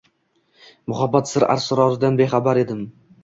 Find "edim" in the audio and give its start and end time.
2.65-2.83